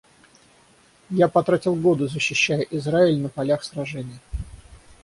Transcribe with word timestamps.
Я 1.11 1.27
потратил 1.27 1.75
годы, 1.75 2.07
защищая 2.07 2.61
Израиль 2.71 3.19
на 3.19 3.29
полях 3.29 3.63
сражений. 3.63 4.17